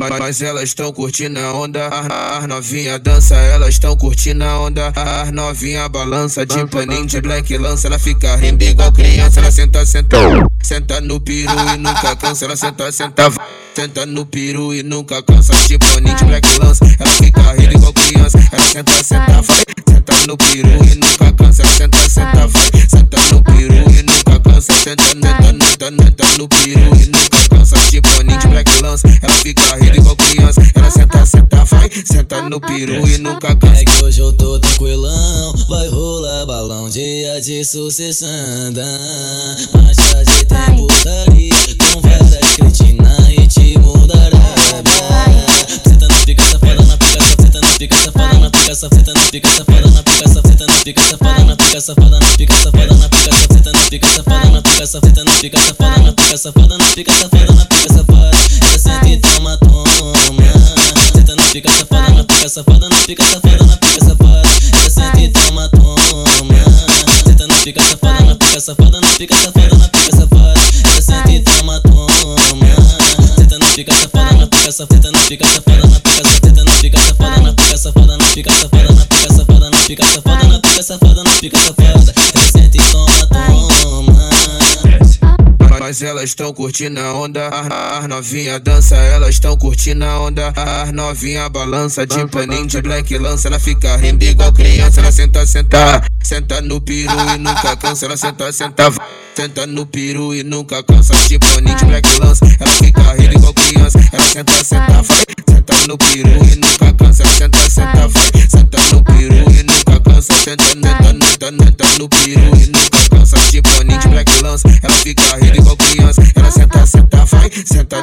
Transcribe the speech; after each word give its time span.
Mas 0.00 0.40
elas 0.40 0.74
tão 0.74 0.92
curtindo 0.92 1.40
a 1.40 1.52
onda, 1.52 1.88
as 1.88 2.46
novinha 2.46 3.00
dança, 3.00 3.34
elas 3.34 3.80
tão 3.80 3.96
curtindo 3.96 4.44
a 4.44 4.60
onda, 4.60 4.92
as 4.94 5.32
novinha 5.32 5.88
balança 5.88 6.46
de 6.46 6.64
paninho 6.68 7.04
de 7.04 7.20
black 7.20 7.58
lança, 7.58 7.88
ela 7.88 7.98
fica 7.98 8.36
rindo 8.36 8.62
igual 8.62 8.92
criança, 8.92 9.40
ela 9.40 9.50
senta, 9.50 9.84
senta, 9.84 10.16
senta 10.62 11.00
no 11.00 11.18
piru 11.18 11.50
e 11.74 11.78
nunca 11.78 12.14
cansa, 12.14 12.44
ela 12.44 12.54
senta, 12.54 12.92
senta, 12.92 13.32
senta 13.74 14.06
no 14.06 14.24
piru 14.24 14.72
e 14.72 14.84
nunca 14.84 15.20
cansa, 15.20 15.52
de 15.66 15.76
paninho 15.76 16.14
de 16.14 16.24
black 16.26 16.37
nunca 27.18 27.48
cansa, 27.48 27.76
de 27.90 28.00
paninho 28.00 28.38
de 28.38 28.48
black 28.48 28.82
lança, 28.82 29.08
ela 29.22 29.34
fica 29.34 29.76
rindo 29.76 29.96
igual 29.96 30.16
criança. 30.16 30.60
Ela 30.74 30.90
senta, 30.90 31.26
senta, 31.26 31.64
vai, 31.64 31.90
senta 32.04 32.42
no 32.42 32.60
peru 32.60 33.06
e 33.08 33.18
nunca 33.18 33.54
cansa. 33.56 33.80
É 33.80 33.84
que 33.84 34.04
hoje 34.04 34.20
eu 34.20 34.32
tô 34.32 34.58
tranquilão, 34.58 35.54
vai 35.68 35.88
rolar 35.88 36.46
balão, 36.46 36.88
dia 36.88 37.40
de 37.40 37.64
sucessão. 37.64 38.28
Mais 39.74 39.96
tarde 39.96 40.44
tem 40.46 40.76
putaria, 40.76 41.54
com 41.92 42.00
várias 42.00 42.54
cretinas 42.56 43.28
e 43.30 43.46
te 43.46 43.78
mudará. 43.78 44.38
Senta 45.86 46.08
na 46.08 46.14
pica, 46.24 46.42
safada 46.44 46.82
na 46.82 46.96
pica, 46.96 47.20
senta 47.40 47.60
na 47.60 47.68
pica, 47.78 47.96
safada 47.96 48.38
na 48.38 48.50
pica, 48.50 48.74
senta 48.74 49.12
na 49.14 49.24
pica, 49.30 49.48
safada 49.48 49.90
na 49.90 50.02
pica, 50.02 50.28
senta 50.28 50.66
na 50.66 50.82
pica, 50.82 51.02
safada 51.02 51.44
na 51.44 51.56
pica, 51.56 51.80
safada 51.80 52.18
na 52.18 52.30
pica, 52.36 52.54
safada 52.54 52.94
na 52.94 53.08
pica, 53.08 53.32
senta 53.48 53.72
na 53.72 53.80
pica, 53.88 54.08
safada 54.08 54.50
na 54.50 54.62
pica, 54.62 54.86
senta 54.86 55.14
na 55.14 55.18
pica, 55.18 55.18
safada 55.18 55.24
na 55.24 55.32
pica, 55.40 55.58
safada 55.58 56.07
na 56.38 56.52
pica, 56.94 57.12
safada 57.12 57.52
na 57.52 57.64
pica, 57.64 57.92
safada. 57.92 58.30
Ela 58.62 58.78
senta 58.78 59.08
e 59.08 59.16
toma, 59.16 59.56
toma. 59.56 60.42
Senta 61.12 61.34
na 61.34 61.42
pica, 61.50 61.68
safada 61.68 62.10
na 62.14 62.24
pica, 62.24 62.48
safada 62.48 62.88
na 62.88 62.96
pica, 63.02 63.24
safada 63.24 63.64
na 63.66 63.76
pica, 63.76 64.04
safada. 64.04 64.48
Ela 64.72 64.90
senta 64.90 65.20
e 65.20 65.28
toma, 65.30 65.68
toma. 65.68 66.54
Senta 67.26 67.46
na 67.48 67.54
pica, 67.56 67.80
safada 67.82 68.24
na 68.24 68.34
pica, 68.36 68.60
safada 68.60 69.00
na 69.00 69.08
pica, 69.14 69.34
safada 69.34 69.76
na 69.76 69.88
pica, 69.88 70.16
safada. 70.16 70.60
Ela 70.84 71.02
senta 71.02 71.32
e 71.32 71.40
toma, 71.40 71.80
toma. 71.80 72.66
Senta 73.36 73.58
na 73.58 73.66
pica, 73.74 73.92
safada 73.94 74.32
na 74.38 74.46
pica, 74.46 74.72
safada 74.72 75.10
na 75.10 75.18
pica, 75.26 75.44
safada 75.48 75.86
na 75.88 76.00
pica, 76.00 76.24
senta 76.40 76.64
na 76.64 76.72
pica, 76.80 76.98
safada 77.00 77.40
na 77.40 77.52
pica, 77.52 77.78
safada 77.78 78.16
na 78.16 78.24
pica, 78.32 78.50
safada 78.52 78.92
na 78.92 79.04
pica, 79.08 79.30
safada 79.34 79.70
na 79.70 79.80
pica, 79.82 80.04
safada 80.04 80.48
na 80.48 80.58
pica, 80.60 80.82
safada 80.84 81.24
na 81.24 81.30
pica, 81.40 81.58
safada. 81.58 82.12
Ela 82.32 82.46
senta 82.52 82.76
e 82.76 82.92
toma, 82.92 83.26
toma. 83.26 83.97
Mas 85.80 86.02
elas 86.02 86.34
tão 86.34 86.52
curtindo 86.52 87.00
a 87.00 87.14
onda, 87.14 87.48
as 87.48 88.08
novinha 88.08 88.58
dança, 88.58 88.96
elas 88.96 89.38
tão 89.38 89.56
curtindo 89.56 90.04
a 90.04 90.20
onda, 90.20 90.52
as 90.56 90.92
novinha 90.92 91.48
balança 91.48 92.06
de 92.06 92.26
paninho 92.26 92.66
de 92.66 92.82
black 92.82 93.16
lança, 93.16 93.48
ela 93.48 93.58
fica 93.60 93.96
rindo 93.96 94.24
igual 94.24 94.52
criança, 94.52 95.00
ela 95.00 95.12
senta, 95.12 95.46
senta, 95.46 96.02
senta 96.22 96.60
no 96.60 96.80
piru 96.80 97.12
e 97.34 97.38
nunca 97.38 97.76
cansa, 97.76 98.06
ela 98.06 98.16
senta, 98.16 98.52
senta, 98.52 98.92
senta 99.34 99.66
no 99.66 99.86
piru 99.86 100.34
e 100.34 100.42
nunca 100.42 100.82
cansa, 100.82 101.14
de 101.28 101.38
paninho 101.38 101.76
de 101.76 101.84
black 101.84 102.18
lança, 102.20 102.44
ela 102.60 102.70
fica 102.72 103.12
rindo 103.14 103.34
igual 103.34 103.54
criança, 103.54 103.98
ela 104.12 104.24
senta, 104.26 104.64
senta, 104.64 105.02
vai, 105.02 105.24
senta 105.48 105.86
no 105.86 105.96
piru 105.96 106.44
e 106.44 106.56
nunca 106.56 106.92
cansa, 106.92 107.22
ela 107.22 107.32
senta, 107.34 107.70
senta, 107.70 108.08
vai, 108.08 108.30
senta 108.48 108.78
no 108.92 109.04
piru 109.04 109.50
e 109.52 109.62
nunca 109.62 110.00
cansa, 110.00 110.34
senta, 110.44 110.66
senta, 110.68 111.14
senta, 111.14 111.52
senta 111.52 111.98
no 111.98 112.08
piru 112.08 112.56
e 112.56 112.66
nunca 112.66 113.08
cansa, 113.10 113.36
de 113.50 113.62
paninho 113.62 114.00
de 114.00 114.08
black 114.08 114.42
lança, 114.42 114.68
ela 114.82 114.94
fica 114.96 115.36
rindo 115.36 115.47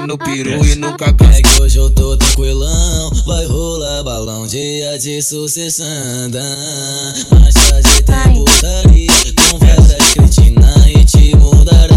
no 0.05 0.17
peru 0.17 0.63
e 0.65 0.75
nunca 0.75 1.11
cansa. 1.13 1.39
É 1.39 1.41
que 1.41 1.61
hoje 1.61 1.77
eu 1.77 1.89
tô 1.89 2.15
tranquilão, 2.17 3.11
vai 3.25 3.45
rolar 3.45 4.03
balão, 4.03 4.45
dia 4.45 4.97
de 4.99 5.21
sucessão. 5.21 5.85
Mais 7.31 7.53
tarde 7.53 8.03
tem 8.03 8.33
putaria, 8.33 9.11
com 9.51 9.57
várias 9.59 10.13
cretinas 10.13 10.87
e 10.87 11.05
te 11.05 11.35
mudará. 11.35 11.95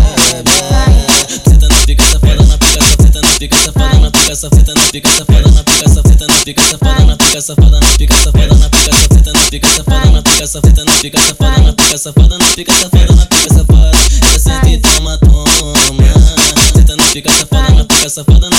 Senta 1.47 1.69
na 1.69 1.81
pica, 1.85 2.05
safada 2.05 2.43
na 2.45 2.59
pica, 2.59 2.81
senta 3.03 3.21
na 3.21 3.33
pica, 3.39 3.57
safada 3.57 3.99
na 3.99 4.11
pica, 4.11 4.37
senta 4.37 4.75
na 4.75 4.85
pica, 4.91 5.11
safada 5.11 5.51
na 5.51 5.63
pica, 5.65 5.89
senta 5.89 6.27
na 6.27 6.35
pica, 6.45 6.63
safada 6.63 7.05
na 7.05 7.17
pica, 7.17 7.41
safada 7.43 7.81
na 7.81 7.87
pica, 7.99 8.15
safada 8.15 8.57
na 8.57 8.69
pica, 8.71 8.93
senta 9.13 9.33
na 9.33 9.41
pica, 9.51 9.69
safada 9.75 10.11
na 10.11 10.23
pica, 10.23 10.47
senta 10.47 10.85
na 10.85 10.93
pica, 11.01 11.19
safada 11.21 11.59
na 11.61 11.73
pica, 11.73 11.99
safada 11.99 12.39
na 12.39 12.47
pica, 12.55 12.73
safada 12.73 13.15
na 13.15 13.27
pica, 13.27 13.55
safada. 13.55 13.99
Ela 14.23 14.39
senta 14.39 14.69
e 14.71 14.79
toma, 14.79 15.19
toma. 15.19 16.38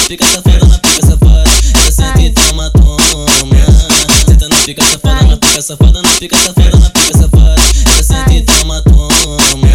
Pica, 0.10 0.26
safada 0.26 0.66
na 0.66 0.78
pica, 0.80 1.06
safada. 1.06 1.44
Ela 1.76 1.92
senta 1.92 2.22
e 2.22 2.32
toma, 2.32 2.72
toma. 2.72 3.56
Senta 4.26 4.50
na 4.50 4.56
pica, 4.66 4.82
safada 4.84 5.28
na 5.28 5.38
pica, 5.38 5.62
safada 5.62 6.02
na 6.02 6.10
pica, 6.18 6.36
safada 6.36 6.80
na 6.80 6.90
pica, 6.90 7.18
safada. 7.20 7.62
Ela 7.86 8.04
senta 8.04 8.34
e 8.34 8.42
toma, 8.42 8.82
toma. 8.82 9.68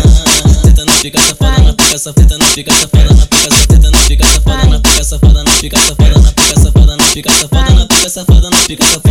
Senta 0.65 0.85
na 0.85 0.93
pica, 0.95 1.21
safada 1.21 1.63
na 1.63 1.73
pica, 1.73 1.99
safada 1.99 2.39
na 2.39 2.49
pica, 2.53 2.73
safada 2.75 3.15
na 3.15 3.27
pica, 3.27 3.51
senta 3.71 3.91
na 3.93 3.99
pica, 4.09 4.27
safada 4.27 4.67
na 4.67 4.81
pica, 4.81 5.05
safada 5.05 5.45
na 5.45 5.51
pica, 5.53 5.79
safada 5.79 6.19
na 6.19 6.33
pica, 6.33 6.57
safada 6.57 6.97
na 6.97 7.05
pica, 7.13 7.31
safada 7.31 7.75
na 7.75 7.87
pica, 7.87 8.11
safada 8.11 8.51
na 8.51 8.59
pica, 8.67 8.85
safada. 8.85 9.04